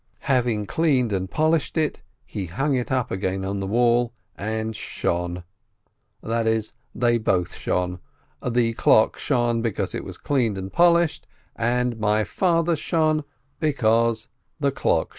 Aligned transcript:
Hav 0.21 0.47
ing 0.47 0.65
cleaned 0.65 1.13
and 1.13 1.29
polished 1.29 1.77
it, 1.77 2.01
he 2.25 2.47
hung 2.47 2.73
it 2.73 2.91
up 2.91 3.11
again 3.11 3.45
on 3.45 3.59
the 3.59 3.67
wall 3.67 4.13
and 4.35 4.75
shone, 4.75 5.43
that 6.23 6.47
is, 6.47 6.73
they 6.95 7.19
both 7.19 7.53
shone: 7.53 7.99
the 8.43 8.73
clock 8.73 9.19
shone 9.19 9.61
because 9.61 9.93
it 9.93 10.03
was 10.03 10.17
cleaned 10.17 10.57
and 10.57 10.73
polished, 10.73 11.27
and 11.55 11.99
my 11.99 12.23
father 12.23 12.75
shone 12.75 13.23
because 13.59 14.27
the 14.59 14.71
clock 14.71 15.03
shone. 15.09 15.09